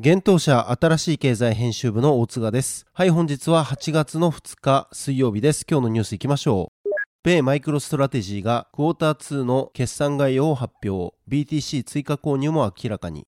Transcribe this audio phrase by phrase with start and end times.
[0.00, 2.84] 幻冬舎あたらしい経済編集部の大塚です。
[2.92, 5.64] はい、本日は8月の2日水曜日です。
[5.70, 6.90] 今日のニュースいきましょう。
[7.22, 11.14] 米マイクロストラテジーがクォーター2の決算概要を発表。
[11.28, 13.28] BTC 追加購入も明らかに。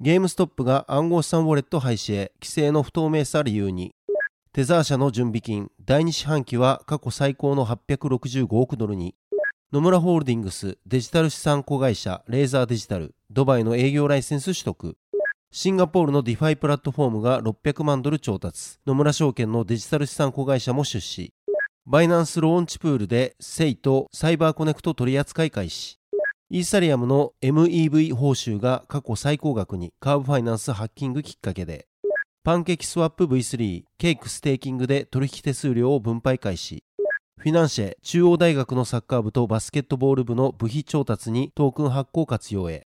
[0.00, 3.92] ゲームストップが暗号資産ウォレット廃止へ規制の不透明さ理由に。
[4.52, 9.14] テザー社の準備金、第2四半期は過去最高の865億ドルに、
[9.72, 14.96] 野村ホールディングスデジタル資産子会社レーザーデジタル、ドバイの営業ライセンス取得、
[15.52, 21.32] シンガポールの DeFi プラットフォームが600万ドル調達、野村証券のデジタル資産子会社も出資、
[21.86, 25.98] バイナンスローンチプールでセイとサイバーコネクト取扱い開始、
[26.52, 29.92] イーサリアムの MEV 報酬が過去最高額に。
[30.00, 31.86] カーブファイナンスハッキングきっかけで、
[32.42, 36.82] パンケーキスワップ V3、ケークステーキングで取引手数料を分配開始。
[37.38, 42.86] フィナンシェ、中央大学のサッカー部とバスケットボール部の部費調達にトークン発行活用へ。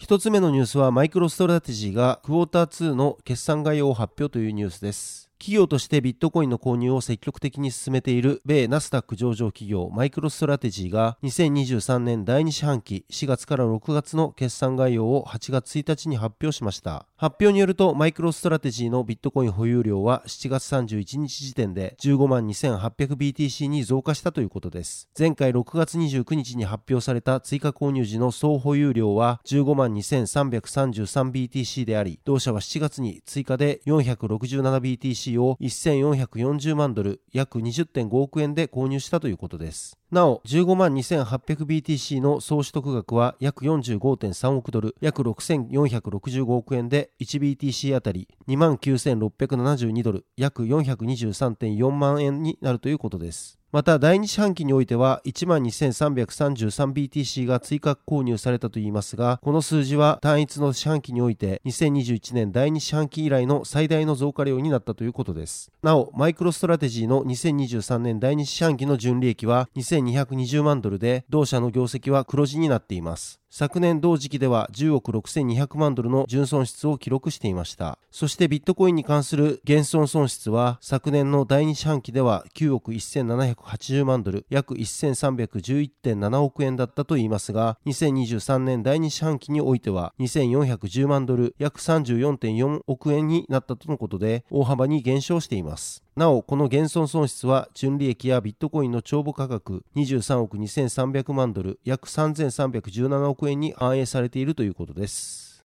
[0.00, 5.28] 一つ目のニュースはマイクロストラテジーがクォーター2の決算概要を発表というニュースです。
[5.40, 17.06] 企業としてビットコインの購入を積極的に進めている米ナスダック上場企業マイクロストラテジーが2023年第2四半期4月から6月の決算概要を8月1日に発表しました。
[17.20, 25.08] 発表によるとマイクロストラテジーのビットコイン保有量は7月31日時点で15万 2800BTC に増加したということです。
[25.18, 39.98] 前回6月29日に発表された追加購入時の総保有量は15万 2333BTC であり、同社は7月に追加で 467BTC を1440万ドル、約20.5億円で購入したということです。
[40.10, 53.57] なお、15万 2800BTC の総取得額は約45.3億ドル、約6465億円で 1BTC あたり29,672ドル、約423.4万円になるということです。
[53.70, 65.70] また第2四半期においては 12,333BTC が追加購入されたといいますがこの数字は単一の四半期において2021年第2四半期以来の最大の増加量になったということです。
[65.82, 73.38] なおマイクロストラテジーの2023年第2四半期の純利益は2220万ドルで同社の業績は黒字になっています。
[73.50, 77.98] 昨年同時期では10億6200万ドルの純損失を記録していました。
[78.10, 96.04] そしてビットコインに関する減損損失は昨年の第2四半期では9億1780万ドル、約1311.7億円だったといいますが、2023年第2四半期においては2410万ドル、約34.4億円になったとのことで大幅に減少しています。
[96.18, 105.62] なお、この減損損失は、純利益やビットコインの帳簿価格23億2300万ドル、約3317億円に反映されているということです。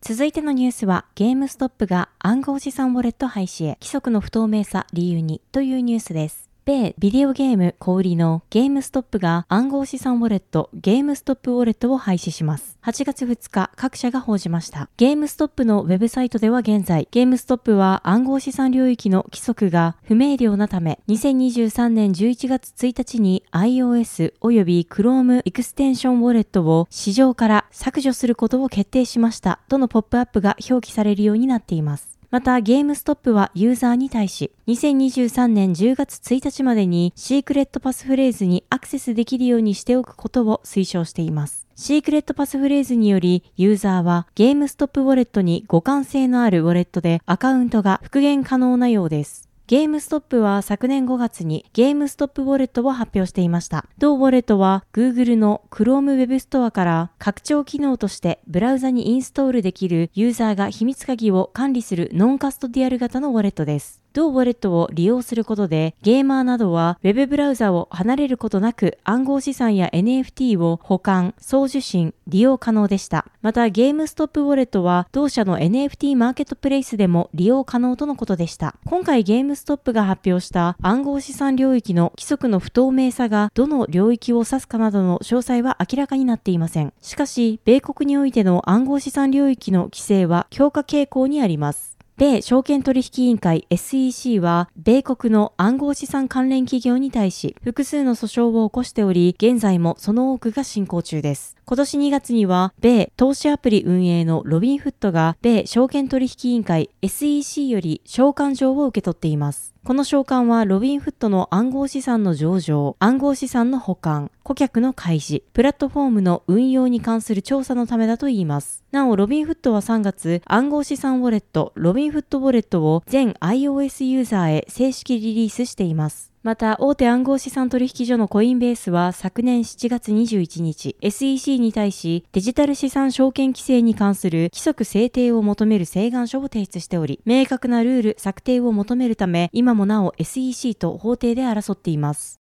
[0.00, 6.47] 続いてのニュースは、ゲームストップが暗号資産ウォレット廃止へ、規制の不透明さ理由にというニュースです。
[6.68, 12.76] 米ビデオゲーム小売りのゲームストップが暗号資産ウォレットゲームストップウォレットを廃止します。
[12.82, 14.90] 8月2日、各社が報じました。
[14.98, 32.17] ゲームストップのウェブサイトでは現在、ゲームストップは暗号資産領域の規制が不明瞭なため、2023年11月1日に iOS 及び Chrome エクステンションウォレットを市場から削除することを決定しましたとのポップアップが表記されるようになっています。
[32.30, 41.66] また、ゲームストップはユーザーに対し、2023年10月1日までにシークレットパスフレーズにアクセスできるようにしておくことを推奨しています。
[41.74, 49.47] シークレットパスフレーズにより、ユーザーはゲームストップウォレットに互換性のあるウォレットでアカウントが復元可能なようです。
[49.68, 53.84] ゲームストップは昨年5月にゲームストップウォレットを発表していました。
[53.98, 64.00] 同ウォレットは Google の Chrome Web ストアから拡張機能としてブラウザにインストールできるユーザーが秘密鍵を管理するノンカストディアル型のウォレットです。
[64.12, 73.26] 同ウォレットを利用することで、ゲーマーなどは Web ブラウザを離れることなく暗号資産や NFT を保管、送受信、利用可能でした。
[73.42, 78.76] また、ゲームストップウォレットは同社の NFT マーケットプレイスでも利用可能とのことでした。
[78.86, 86.92] 今回ゲームストップが発表した暗号資産領域の規則の不透明さがどの領域を指すかなどの詳細は明らかになっていません。
[87.00, 91.87] しかし、米国においての暗号資産領域の規制は強化傾向にあります。
[92.18, 101.56] 米証券取引委員会 SEC は、米国の暗号資産関連企業に対し、複数の訴訟を起こしており、現在もその多くが進行中です。
[101.64, 109.77] 今年2月には、米投資アプリ運営のロビンフットが、米証券取引委員会 SEC より召喚状を受け取っています。
[109.88, 118.84] この召喚はロビンフットの暗号資産の上場、暗号資産の保管、顧客の開示、プラットフォームの運用に関する調査のためだといいます。
[118.92, 126.27] なお、ロビンフットは3月、暗号資産ウォレット、ロビンフットウォレットを全 iOS ユーザーへ正式リリースしています。
[126.44, 142.38] また、大手暗号資産取引所のコインベースは昨年7月21日、SEC に対しデジタル資産証券規制に関する規則制定を求める請願書を提出しており、明確なルール策定を求めるため、今もなお SEC と法廷で争っています。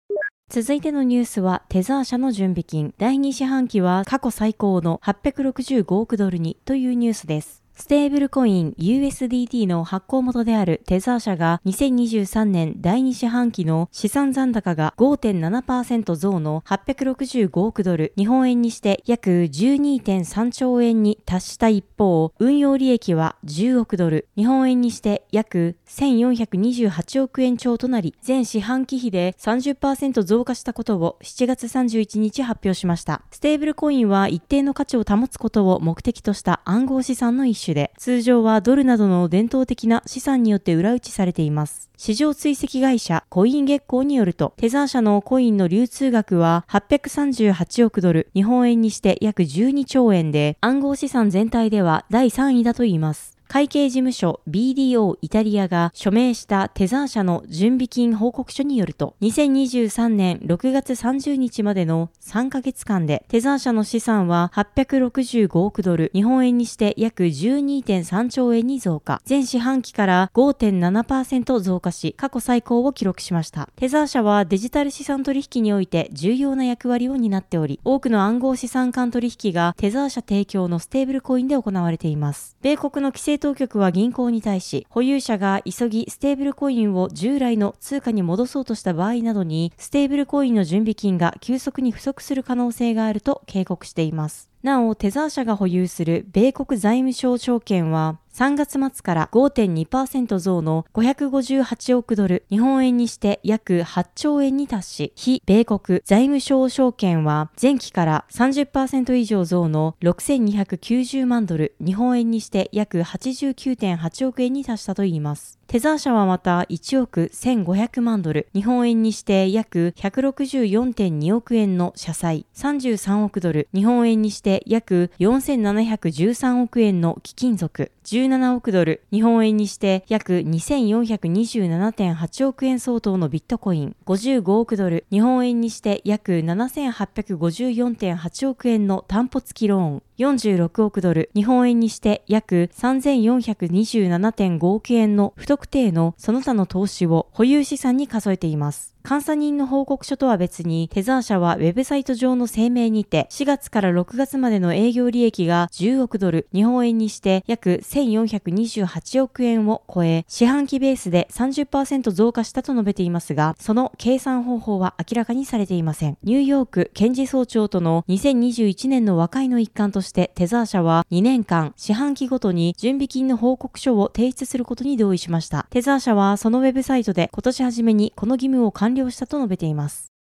[0.50, 7.63] 続いてのニュースは、テザー社の準備金、第2四半期は過去最高の865億ドルにというニュースです。
[7.76, 33.22] ステーブルコイン USDT の発行元であるテザー社が2023年第2四半期の資産残高が5.7%増の865億ドル、日本円にして約12.3兆円に達した一方、運用利益は10億ドル、日本円にして約1428億円超となり、全四半期比で30%増加したことを7月31日発表しました。
[33.32, 37.63] ステーブルコインは一定の価値を保つことを目的とした暗号資産の一種。
[37.64, 41.90] 種で、通常はドルなどの伝統的な資産によって裏打ちされています。
[41.96, 53.33] 市場追跡会社コイン月光によると、テザー社のコインの流通額は838億ドル、日本円にして約12兆円で、暗号資産全体では第3位だといいます。
[53.48, 69.20] 会計事務所 BDO イタリアが署名したテザー社の準備金報告書によると、2023年6月30日までの3ヶ月間で、テザー社の資産は865億ドル、日本円にして約12.3兆円に増加。
[69.24, 73.68] 前四半期から5.7%増加し、過去最高を記録しました。
[73.76, 82.56] テザー社はデジタル資産取引において重要な役割を担っており、多くの暗号資産間取引がテザー社提供のステーブルコインで行われています。
[82.62, 94.48] 米国の規制当局は銀行に対し、保有者が急ぎステーブルコインを従来の通貨に戻そうとした場合などに、ステーブルコインの準備金が急速に不足する可能性があると警告しています。
[94.62, 115.60] なお、テザー社が保有する米国財務省証券は、3月末から5.2%増の558億ドル、日本円にして約8兆円に達し、非米国財務省証券は前期から30%以上増の6290万ドル、日本円にして約89.8億円に達したといいます。
[115.66, 127.90] テザー社はまた1億1500万ドル、日本円にして約164.2億円の社債、33億ドル、日本円にして約4713億円の貴金属、
[128.24, 148.94] 17億ドル、日本円にして約2427.8億円相当のビットコイン、55億ドル、日本円にして約7854.8億円の担保付きローン、46億ドル、日本円にして約3427.5億円の不特定のその他の投資を保有資産に数えています。
[149.06, 166.16] 監査人の報告書とは別に、テザー社はウェブサイト上の声明にて、4月から6月までの営業利益が10億ドル、日本円にして約1428億円を超え、四半期ベースで30%増加したと述べていますが、その計算方法は明らかにされていません。
[166.22, 175.66] ニューヨーク検事総長との2021年の和解の一環として、テザー社は2年間、四半期ごとに準備金の報告書を提出することに同意しました。
[175.70, 180.12] テザー社はそのウェブサイトで今年初めにこの義務を完了したと述べています。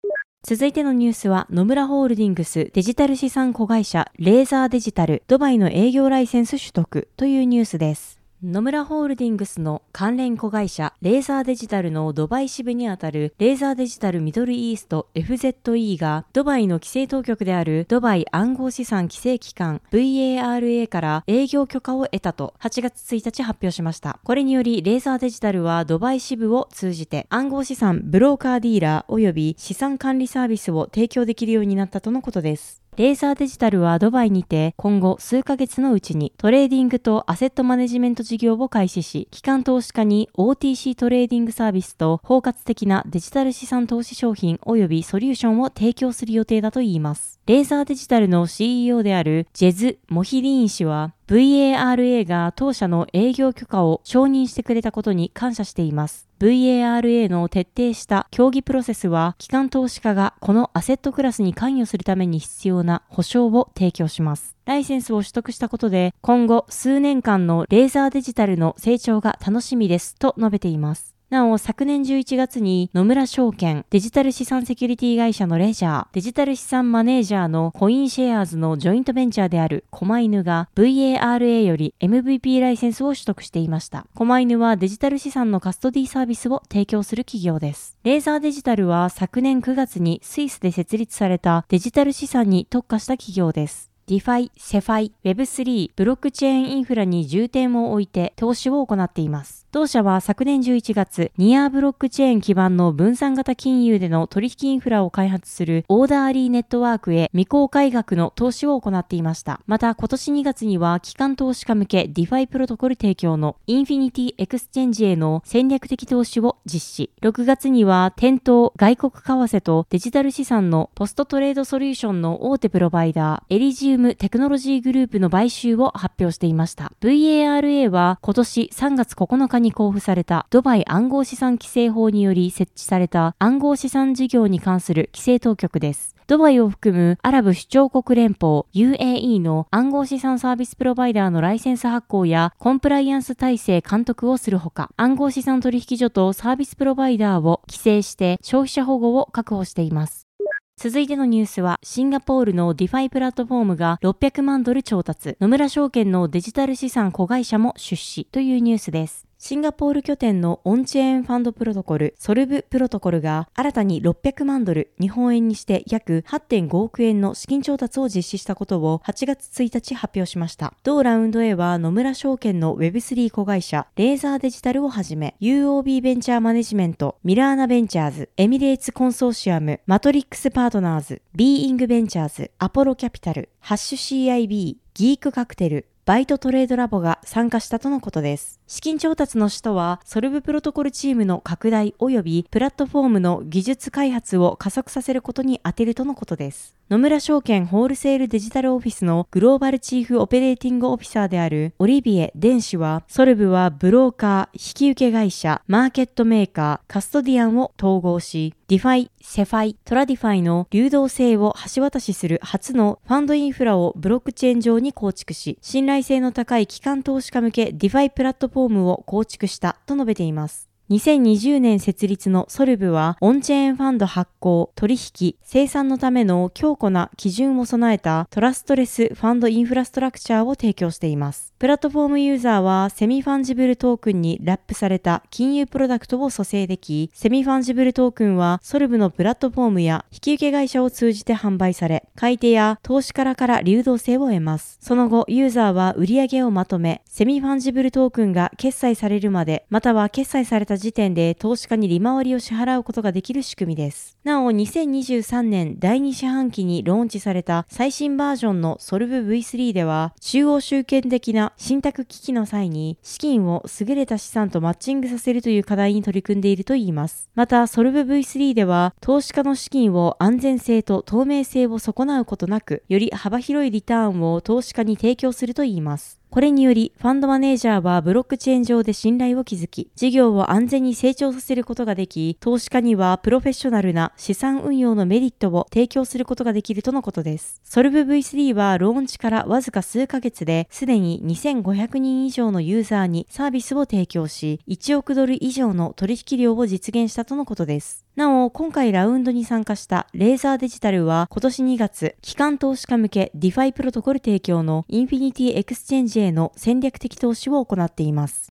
[0.46, 8.23] 続いてのニュースは、野村ホールディングスデジタル資産子会社レーザーデジタルドバイの営業ライセンス取得というニュースです。
[8.46, 24.20] 野村ホールディングスの関連子会社レーザーデジタルのドバイ支部にあたるレーザーデジタルミドルイースト FZE がドバイの規制当局であるドバイ暗号資産規制機関 VARA から営業許可を得たと8月1日発表しました。
[24.26, 32.83] これによりレーザーデジタルはドバイ支部を通じて暗号資産ブローカーディーラー及び資産管理サービスを提供できるようになったとのことです。
[32.96, 47.40] レーザーデジタルはドバイにて今後数ヶ月のうちにトレーディングとアセットマネジメント事業を開始し、機関投資家に OTC トレーディングサービスと包括的なデジタル資産投資商品及びソリューションを提供する予定だといいます。
[47.48, 56.28] レーザーデジタルの CEO であるジェズ・モヒリーン氏は VARA が当社の営業許可を承認してくれたことに感謝しています。
[56.40, 64.58] VARA の徹底した協議プロセスは、機関投資家がこのアセットクラスに関与するために必要な保証を提供します。
[64.66, 71.13] ライセンスを取得したことで、今後数年間のレーザーデジタルの成長が楽しみですと述べています。
[71.34, 84.06] なお、昨年11月に野村証券、デジタル資産セキュリティ会社のレジャー、デジタル資産マネージャーのコインシェアーズのジョイントベンチャーであるコマイヌが VARA より MVP ライセンスを取得していました。
[84.14, 87.98] コマイヌはデジタル資産のカストディサービスを提供する企業です。
[88.04, 93.90] レーザーデジタルは昨年9月にスイスで設立されたデジタル資産に特化した企業です。
[94.06, 99.63] ディファイ、セファイ、Web3、ブロックチェーンインフラに重点を置いて投資を行っています。
[99.74, 109.62] 同社は昨年11月、ニアブロックチェーン基盤の分散型金融での取引インフラを開発するオーダーリーネットワークへ未公開額の投資を行っていました。
[109.66, 117.10] また今年2月には機関投資家向けディファイプロトコル提供のインフィニティエクスチェンジへの戦略的投資を実施。
[117.24, 119.20] 6月には店頭、外国為
[119.58, 126.92] 替とデジタル資産のポストトレードソリューションの大手プロバイダー、エリジウムテクノロジーグループの買収を発表していました。
[127.02, 136.14] VARA は今年3月9日に公布されたドバイ暗号資産規制法により設置された暗号資産事業に関する規制当局です。
[136.28, 150.28] ドバイを含むアラブ首長国連邦 UAE の暗号資産サービスプロバイダーのライセンス発行やコンプライアンス体制監督をするほか、暗号資産取引所とサービスプロバイダーを規制して消費者保護を確保しています。
[150.76, 159.28] 続いてのニュースは、シンガポールのディファイプラットフォームが600万ドル調達、野村証券のデジタル資産子会社も出資というニュースです。
[159.46, 170.74] シンガポール拠点のオンチェーンファンドプロトコル、ソルブプロトコルが新たに600万ドル、日本円にして約8.5億円の資金調達を実施したことを8月1日発表しました。
[170.84, 188.60] 同ラウンド A は野村証券の Web3 子会社、レーザーデジタルをはじめ、UOB ベンチャーマネジメント、ミラーナベンチャーズ、エミレーツコンソーシアム、マトリックスパートナーズ、ビーイングベンチャーズ、アポロキャピタル、ハッシュ CIB、ギークカクテル、バイトトレードラボが参加したとのことです。
[188.68, 196.76] 資金調達の使途は、ソルブプロトコルチームの拡大及びプラットフォームの技術開発を加速させることに充てるとのことです。
[196.94, 220.73] 野村証券ホールセールデジタルオフィスのグローバルチーフオペレーティングオフィサーであるオリビエ・デン氏は、ソルブはブローカー、引き受け会社、マーケットメーカー、カストディアンを統合し、ディファイ、セファイ、トラディファイの流動性を橋渡しする初のファンドインフラをブロックチェーン上に構築し、信頼性の高い機関投資家向けディファイプラットフォームを構築したと述べています。
[220.90, 231.54] 2020年設立のソルブは、オンチェーンファンド発行、取引、清算のための強固な基準を備えたトラストレスファンドインフラストラクチャーを提供しています。
[231.58, 244.80] プラットフォームユーザーは、セミファンジブルトークンにラップされた金融プロダクトを組成でき、セミファンジブルトークンは、ソルブのプラットフォームや引き受け会社を通じて販売され、買い手や投資家らから流動性を得ます。
[244.82, 254.18] その後、ユーザーは売上をまとめ、セミファンジブルトークンが決済されるまで、または決済された時点で投資家に利回りを支払うことができる仕組みです。
[254.24, 267.30] なお、2023年第2四半期にローンチされた最新バージョンのソルブ V3 では、中央集権的な信託危機の際に資金を優れた資産とマッチングさせるという課題に取り組んでいるといいます。
[267.36, 276.23] また、ソルブ V3 では、投資家の資金を安全性と透明性を損なうことなく、より幅広いリターンを投資家に提供するといいます。
[276.34, 287.62] これにより、ファンドマネージャーはブロックチェーン上で信頼を築き、事業を安全に成長させることができ、投資家にはプロフェッショナルな資産運用のメリットを提供することができるとのことです。
[287.64, 298.08] ソルブ V3 はローンチからわずか数ヶ月で、すでに2500人以上のユーザーにサービスを提供し、1億ドル以上の取引量を実現したとのことです。
[298.16, 308.54] なお、今回ラウンドに参加したレーザーデジタルは今年2月、機関投資家向けディファイプロトコル提供のインフィニティエクスチェンジへの戦略的投資を行っています。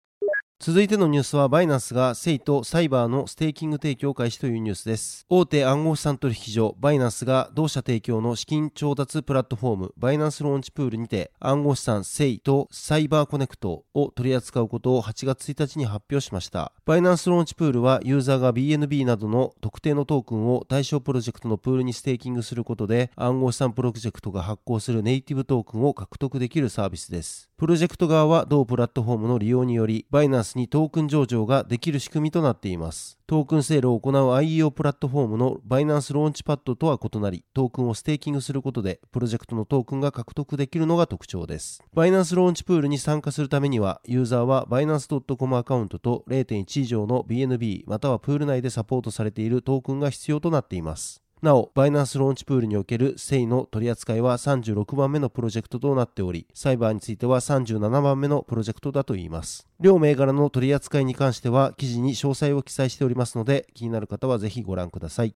[0.66, 5.26] 続いてのニュースは、バイナンスがセイとサイバーのステーキング提供開始というニュースです。
[5.28, 16.72] 大手暗号資産取引所、バイナンスが同社提供の資金調達プラットフォーム、バイナンスローンチプールにて、暗号資産セイとサイバーコネクトを取り扱うことを8月1日に発表しました。
[16.86, 27.50] バイナンスローンチプールは、ユーザーが BNB などの特定のトークンを対象プロジェクトのプールにステーキングすることで、暗号資産プロジェクトが発行するネイティブトークンを獲得できるサービスです。
[27.64, 33.18] プロジェクト側は同プラットフォームの利用により、バイナンスにトークン上場ができる仕組みとなっています。
[33.26, 41.82] トークンセールを行う IEO プラットフォームのバイナンスローンチパッドとは異なり、トークンをステーキングすることで、プロジェクトのトークンが獲得できるのが特徴です。
[41.94, 51.23] バイナンスローンチプールに参加するためには、ユーザーはバイナンス .com アカウントと0.1以上の BNB またはプール内でサポートされているトークンが必要となっています。
[51.44, 59.68] なお、バイナンスローンチプールにおける SEI の取り扱いは36番目のプロジェクトとなっており、サイバーについては37番目のプロジェクトだといいます。
[59.82, 65.36] 両銘柄の取り扱いに関しては記事に詳細を記載しておりますので、気になる方はぜひご覧ください。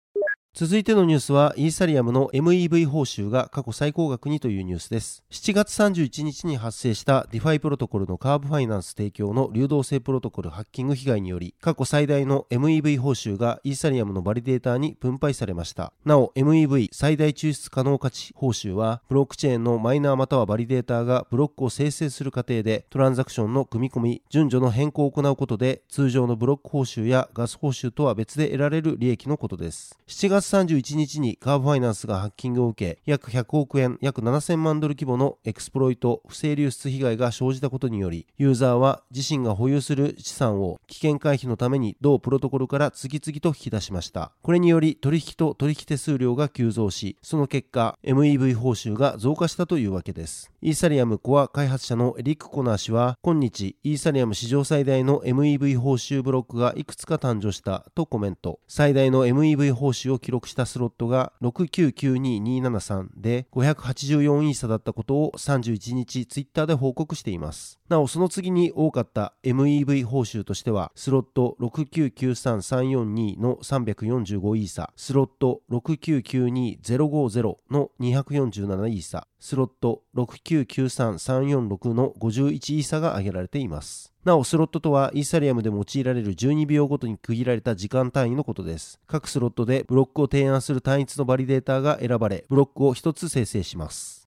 [0.60, 5.24] 続いてのニュースは、イーサリアムの MEV 報酬が過去最高額にというニュースです。
[5.30, 15.94] 7月31日に発生した DeFi プロトコルのカーブファイナンス提供の流動性プロトコルハッキング被害により、過去最大の MEV 報酬がイーサリアムのバリデーターに分配されました。
[16.04, 30.00] なお、MEV 最大抽出可能価値報酬は、ブロックチェーンのマイナーまたはバリデーターがブロックを生成する過程で、トランザクションの組み込み、順序の変更を行うことで、通常のブロック報酬やガス報酬とは別で得られる利益のことです。
[30.08, 44.32] 7月31日にカーブファイナンスがハッキングを受け、約100億円、約7000万ドル規模のエクスプロイト、不正流出被害が生じたことにより、ユーザーは自身が保有する資産を危険回避のために同プロトコルから次々と引き出しました。
[44.42, 50.50] これにより取引と取引手数料が急増し、その結果、MEV 報酬が増加したというわけです。
[50.62, 58.62] イーサリアムコア開発者のエリック・コナー氏は、今日、イーサリアム史上最大の MEV 報酬ブロックがいくつか誕生したとコメント。
[58.70, 67.80] 最大の MEV 報酬を記録したスロットがが6992273で584イーサだったことを31日ツイッターで報告しています。
[67.90, 84.14] なお、その次に多かった MEV 報酬としては、スロット6993342の345イーサ、スロット6992050の247イーサ、スロット6993346の51イーサが挙げられています。
[84.26, 89.00] なお、スロットとはイーサリアムで用いられる12秒ごとに区切られた時間単位のことです。
[89.08, 94.27] 各スロットでブロックを提案する単一のバリデーターが選ばれ、ブロックを1つ生成します。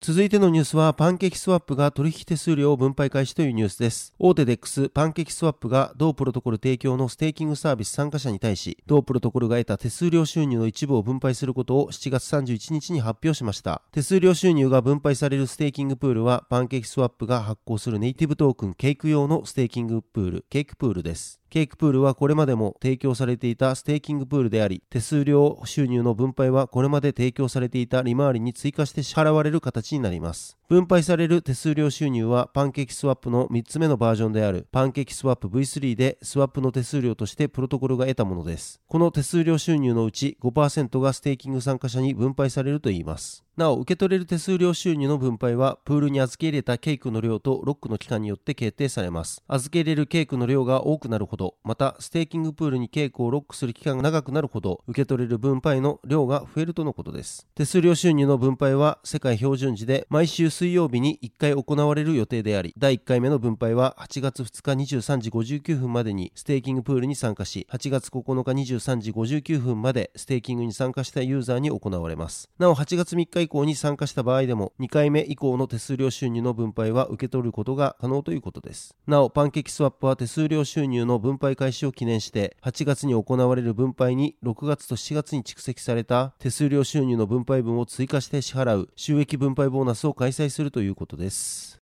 [0.00, 4.14] 続いてのニュースは、パンケーキスワップが取引手数料を分配開始というニュースです。
[4.20, 13.82] 大手 DEX パンケーキスワップが同プロトコル提供のステーキングサービス参加者に対し、同プロトコルが得た手数料収入の一部を分配することを7月31日に発表しました。
[13.90, 21.40] 手数料収入が分配されるステーキングプールは、パンケーキスワップが発行するネイティブトークンケーク用のステーキングプール、ケークプールです。
[21.50, 30.58] ケークプールはこれまでも提供されていたステーキングプールであり、手数料収入の分配はこれまで提供されていた利回りに追加して支払われる形になります。
[30.68, 38.80] 分配される手数料収入はパンケーキスワップの3つ目のバージョンであるパンケーキスワップ V3 でスワップの手数料としてプロトコルが得たものです。
[38.86, 43.47] この手数料収入のうち5%がステーキング参加者に分配されるといいます。
[43.58, 49.42] なお、受け取れる手数料収入の分配は、プールに預け入れたケークの量とロックの期間によって決定されます。
[49.48, 57.48] 預け入れるケークの量が多くなるほど、また、ステーキングプールにケークをロックする期間が長くなるほど、受け取れる分配の量が増えるとのことです。
[57.56, 72.48] 手数料収入の分配は、世界標準時で毎週水曜日に1回行われる予定であり、第1回目の分配は8月2日23時59分までにステーキングプールに参加し、8月9日23時59分までステーキングに参加したユーザーに行われます。
[72.56, 78.94] なお、8月3日以降に参加した場合でも2回目以降の手数料収入の分配は受け取ることが可能ということです。
[79.06, 91.78] なお、パンケーキスワップは手数料収入の分配開始を記念して8月に行われる分配に6月と7月に蓄積された手数料収入の分配分を追加して支払う収益分配ボーナスを開催するということです。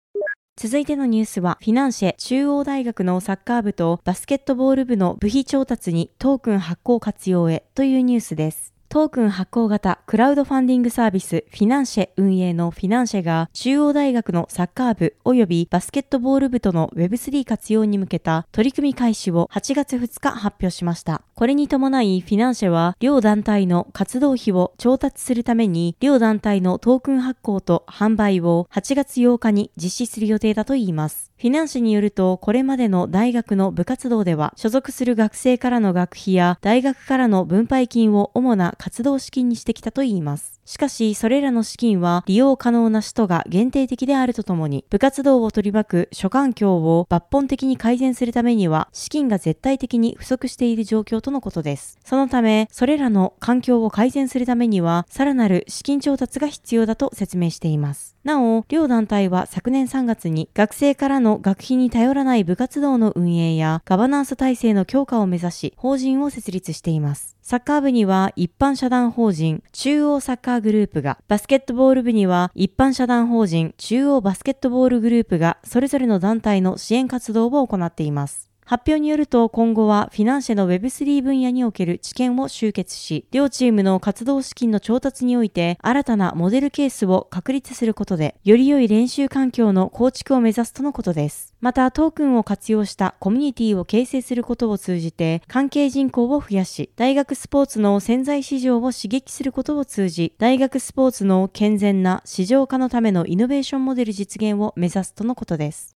[0.55, 8.76] 続いてのニュースは、フィナンシェ中央大学のサッカー部とバスケットボール部の部費調達にトークン発行活用へというニュースです。
[8.89, 21.21] トークン発行型クラウドファンディングサービスフィナンシェ運営のフィナンシェが中央大学のサッカー部及びバスケットボール部との Web3 活用に向けた取り組み開始を8月2日発表しました。
[21.35, 31.26] これに伴いフィナンシェは両団体の活動費を調達するために両団体のトークン発行と販売を8月8日に実施する予定だといいます。
[31.39, 40.59] フィナンシェによると、これまでの大学の部活動では、所属する学生からの学費や大学からの分配金を主な活動資金にしてきたといいます。
[40.65, 51.99] しかし、それらの資金は利用可能な使途が限定的であるとともに、部活動を取り巻く諸環境を抜本的に改善するためには、資金が絶対的に不足している状況とのことです。
[52.03, 58.17] そのため、それらの環境を改善するためには、さらなる資金調達が必要だと説明しています。
[58.23, 67.35] なお、両団体は昨年3月に学生からのの学費に頼らない部活動の運営やガバナンス体制の強化を目指し、法人を設立しています。
[67.41, 78.46] サッカー部には一般社団法人中央サッカーグループが、バスケットボール部には一般社団法人中央バスケットボールグループがそれぞれの団体の支援活動を行っています。
[78.69, 91.55] 発表によると今後はフィナンシェの Web3 分野における知見を集結し、両チームの活動資金の調達において新たなモデルケースを確立することで、より良い練習環境の構築を目指すとのことです。
[91.61, 105.96] また、トークンを活用したコミュニティを形成することを通じて、関係人口を増やし、大学スポーツの潜在市場を刺激することを通じ、大学スポーツの健全な市場化のためのイノベーションモデル実現を目指すとのことです。